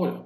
[0.00, 0.22] Hola,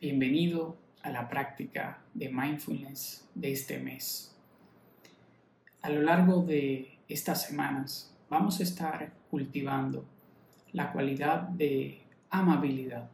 [0.00, 4.34] bienvenido a la práctica de mindfulness de este mes.
[5.80, 10.04] A lo largo de estas semanas vamos a estar cultivando
[10.72, 13.08] la cualidad de amabilidad,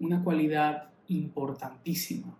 [0.00, 2.36] una cualidad importantísima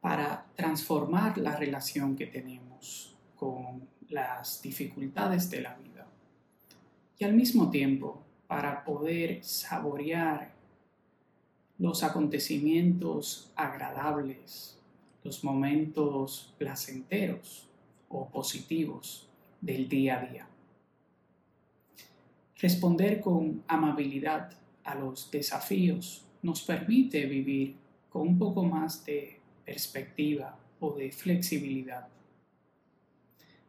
[0.00, 6.06] para transformar la relación que tenemos con las dificultades de la vida
[7.18, 8.22] y al mismo tiempo
[8.52, 10.52] para poder saborear
[11.78, 14.78] los acontecimientos agradables,
[15.24, 17.66] los momentos placenteros
[18.10, 19.26] o positivos
[19.58, 20.46] del día a día.
[22.58, 24.50] Responder con amabilidad
[24.84, 27.76] a los desafíos nos permite vivir
[28.10, 32.06] con un poco más de perspectiva o de flexibilidad.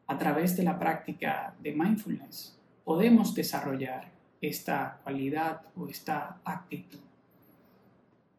[0.08, 4.13] A través de la práctica de mindfulness podemos desarrollar
[4.48, 7.00] esta cualidad o esta actitud.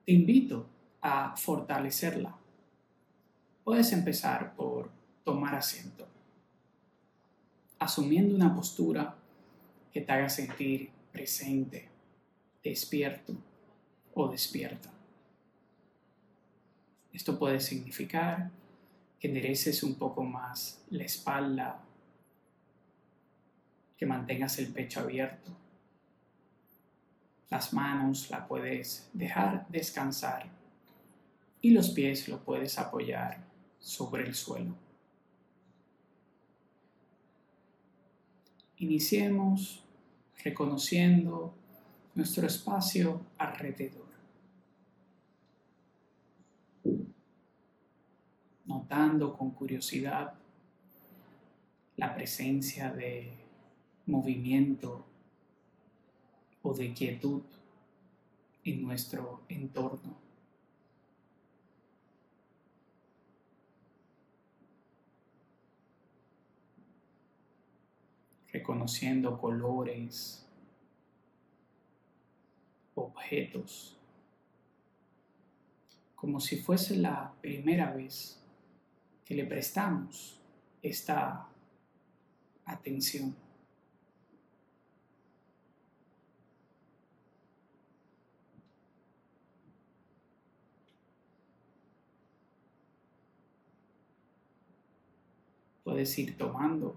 [0.05, 0.67] Te invito
[1.01, 2.37] a fortalecerla.
[3.65, 4.91] Puedes empezar por
[5.25, 6.07] tomar asiento,
[7.79, 9.17] asumiendo una postura
[9.91, 11.89] que te haga sentir presente,
[12.63, 13.35] despierto
[14.13, 14.91] o despierta.
[17.15, 18.51] Esto puede significar
[19.19, 21.81] que endereces un poco más la espalda,
[23.97, 25.64] que mantengas el pecho abierto
[27.55, 30.51] las manos la puedes dejar descansar
[31.61, 33.45] y los pies lo puedes apoyar
[33.79, 34.75] sobre el suelo.
[38.79, 39.85] Iniciemos
[40.43, 41.55] reconociendo
[42.17, 44.09] nuestro espacio alrededor.
[48.65, 50.35] Notando con curiosidad
[51.99, 53.33] la presencia de
[54.07, 55.14] movimiento
[56.65, 57.43] o de quietud
[58.65, 60.17] en nuestro entorno.
[68.51, 70.47] Reconociendo colores,
[72.95, 73.99] objetos,
[76.15, 78.41] como si fuese la primera vez
[79.27, 80.41] que le prestamos
[80.81, 81.47] esta
[82.65, 83.37] atención.
[95.85, 96.97] Puedes ir tomando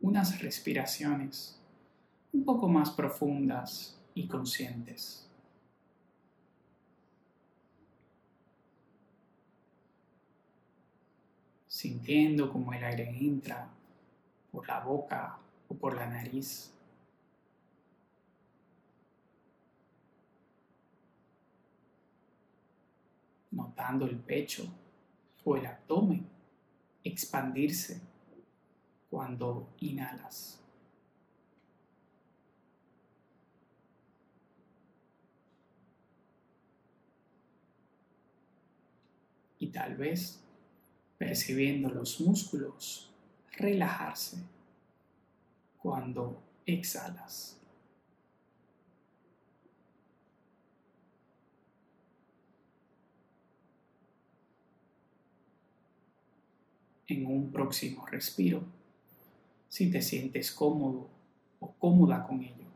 [0.00, 1.58] unas respiraciones
[2.32, 5.28] un poco más profundas y conscientes.
[11.66, 13.68] Sintiendo como el aire entra
[14.52, 16.72] por la boca o por la nariz.
[23.50, 24.66] Notando el pecho
[25.44, 26.26] o el abdomen
[27.04, 28.00] expandirse
[29.10, 30.58] cuando inhalas.
[39.58, 40.40] Y tal vez
[41.18, 43.10] percibiendo los músculos
[43.52, 44.38] relajarse
[45.78, 47.61] cuando exhalas.
[57.08, 58.62] En un próximo respiro,
[59.68, 61.08] si te sientes cómodo
[61.60, 62.66] o cómoda con ello.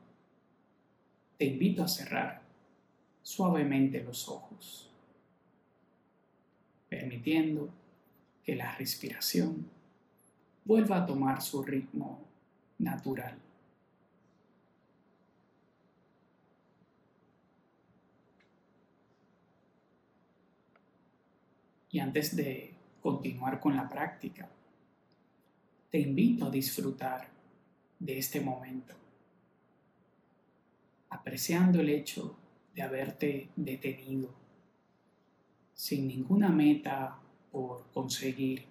[1.38, 2.42] Te invito a cerrar
[3.22, 4.88] suavemente los ojos,
[6.88, 7.68] permitiendo
[8.44, 9.68] que la respiración
[10.64, 12.20] vuelva a tomar su ritmo
[12.78, 13.36] natural.
[21.90, 22.74] Y antes de
[23.06, 24.48] continuar con la práctica.
[25.92, 27.28] Te invito a disfrutar
[28.00, 28.94] de este momento,
[31.10, 32.36] apreciando el hecho
[32.74, 34.34] de haberte detenido,
[35.72, 37.16] sin ninguna meta
[37.52, 38.64] por conseguir,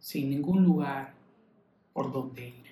[0.00, 1.12] sin ningún lugar
[1.92, 2.68] por donde ir.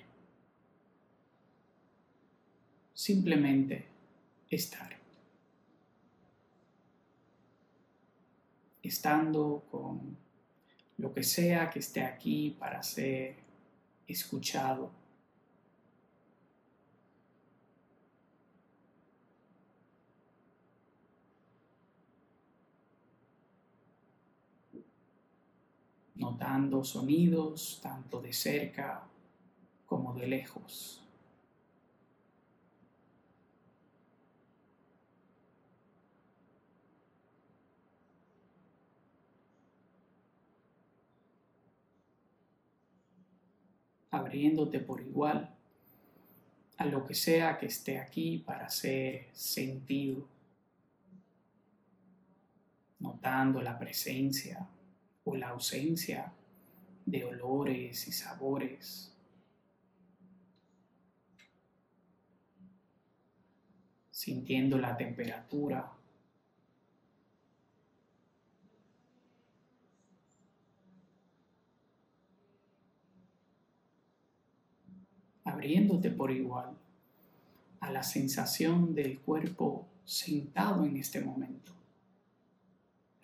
[2.95, 3.85] Simplemente
[4.49, 4.97] estar.
[8.81, 10.26] Estando con
[10.97, 13.35] lo que sea que esté aquí para ser
[14.07, 14.91] escuchado.
[26.15, 29.03] Notando sonidos tanto de cerca
[29.85, 31.06] como de lejos.
[44.11, 45.53] Abriéndote por igual
[46.77, 50.27] a lo que sea que esté aquí para ser sentido,
[52.99, 54.67] notando la presencia
[55.23, 56.31] o la ausencia
[57.05, 59.13] de olores y sabores.
[64.27, 65.96] sintiendo la temperatura
[75.47, 76.77] abriéndote por igual
[77.79, 81.71] a la sensación del cuerpo sentado en este momento,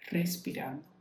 [0.10, 0.94] respirando.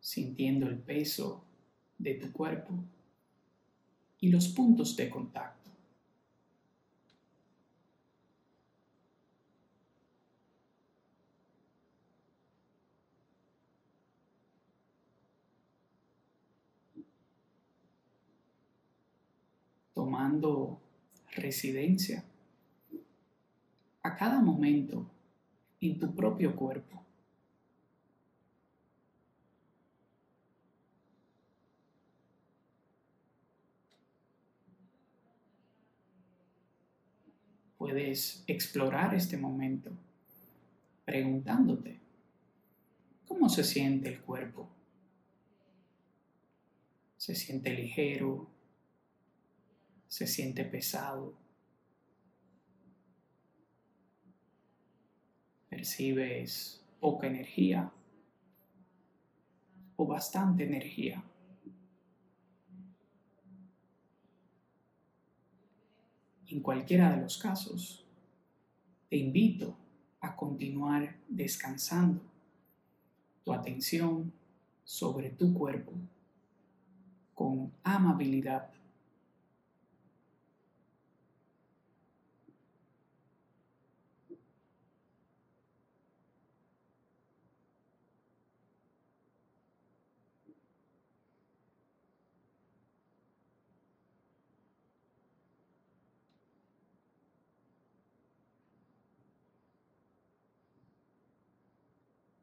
[0.00, 1.44] sintiendo el peso
[1.98, 2.72] de tu cuerpo
[4.20, 5.67] y los puntos de contacto.
[19.98, 20.80] Tomando
[21.34, 22.22] residencia
[24.04, 25.10] a cada momento
[25.80, 27.02] en tu propio cuerpo.
[37.76, 39.90] Puedes explorar este momento
[41.04, 41.98] preguntándote,
[43.26, 44.68] ¿cómo se siente el cuerpo?
[47.16, 48.57] ¿Se siente ligero?
[50.08, 51.34] Se siente pesado.
[55.68, 57.92] Percibes poca energía
[59.96, 61.22] o bastante energía.
[66.46, 68.06] En cualquiera de los casos,
[69.10, 69.76] te invito
[70.20, 72.22] a continuar descansando
[73.44, 74.32] tu atención
[74.84, 75.92] sobre tu cuerpo
[77.34, 78.70] con amabilidad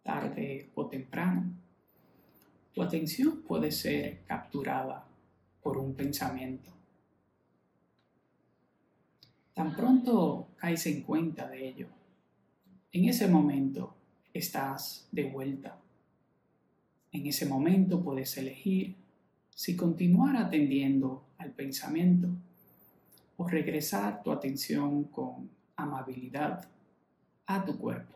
[0.06, 1.52] tarde o temprano,
[2.74, 5.04] tu atención puede ser capturada
[5.64, 6.70] por un pensamiento.
[9.56, 11.88] Tan pronto caes en cuenta de ello,
[12.92, 13.96] en ese momento
[14.32, 15.80] estás de vuelta.
[17.12, 18.96] En ese momento puedes elegir
[19.50, 22.28] si continuar atendiendo al pensamiento
[23.38, 26.68] o regresar tu atención con amabilidad
[27.48, 28.15] a tu cuerpo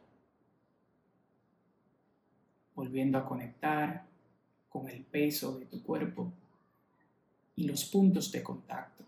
[2.79, 4.05] volviendo a conectar
[4.69, 6.31] con el peso de tu cuerpo
[7.57, 9.03] y los puntos de contacto.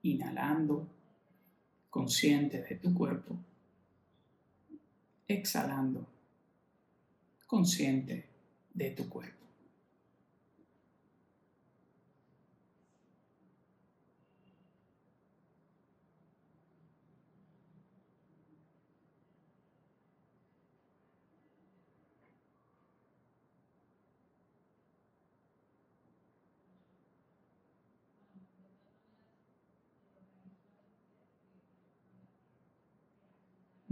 [0.00, 0.93] Inhalando
[1.94, 3.36] consciente de tu cuerpo,
[5.28, 6.04] exhalando,
[7.46, 8.28] consciente
[8.74, 9.43] de tu cuerpo.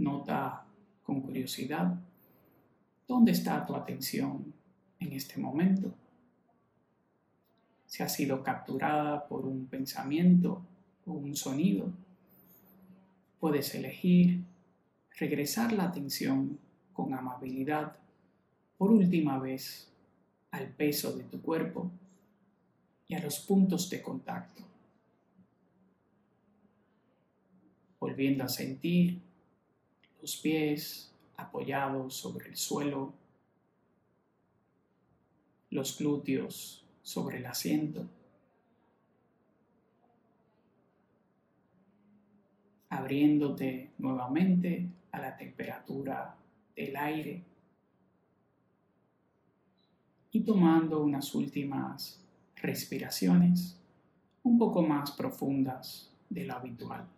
[0.03, 0.65] Nota
[1.01, 1.95] con curiosidad
[3.07, 4.53] dónde está tu atención
[4.99, 5.93] en este momento.
[7.85, 10.61] Si ha sido capturada por un pensamiento
[11.05, 11.89] o un sonido,
[13.39, 14.43] puedes elegir
[15.17, 16.59] regresar la atención
[16.91, 17.95] con amabilidad
[18.77, 19.87] por última vez
[20.51, 21.89] al peso de tu cuerpo
[23.07, 24.63] y a los puntos de contacto,
[27.99, 29.32] volviendo a sentir
[30.23, 33.11] los pies apoyados sobre el suelo,
[35.69, 38.07] los glúteos sobre el asiento,
[42.87, 46.37] abriéndote nuevamente a la temperatura
[46.73, 47.43] del aire
[50.31, 52.23] y tomando unas últimas
[52.55, 53.77] respiraciones
[54.43, 57.09] un poco más profundas de lo habitual.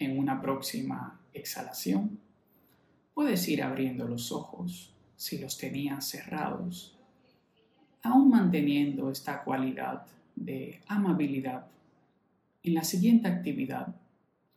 [0.00, 2.18] En una próxima exhalación,
[3.14, 6.98] puedes ir abriendo los ojos si los tenías cerrados,
[8.02, 11.66] aún manteniendo esta cualidad de amabilidad
[12.62, 13.94] en la siguiente actividad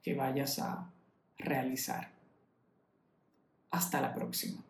[0.02, 0.90] que vayas a
[1.38, 2.12] realizar.
[3.72, 4.62] Hasta la próxima.